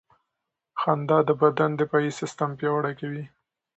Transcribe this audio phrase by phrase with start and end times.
[0.81, 3.23] خندا د بدن دفاعي سیستم پیاوړی کوي.